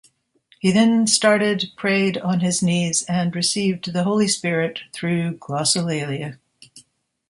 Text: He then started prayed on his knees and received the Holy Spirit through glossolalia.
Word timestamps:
He 0.57 0.71
then 0.71 1.05
started 1.05 1.69
prayed 1.77 2.17
on 2.17 2.39
his 2.39 2.63
knees 2.63 3.03
and 3.03 3.35
received 3.35 3.93
the 3.93 4.03
Holy 4.03 4.27
Spirit 4.27 4.79
through 4.91 5.37
glossolalia. 5.37 6.39